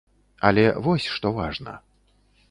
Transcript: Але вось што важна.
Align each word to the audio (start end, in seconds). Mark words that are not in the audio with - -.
Але 0.47 0.63
вось 0.87 1.05
што 1.17 1.31
важна. 1.35 1.75